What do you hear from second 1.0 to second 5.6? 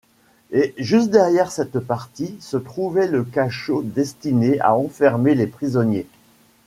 derrière cette partie se trouvait le cachot destiné à enfermer les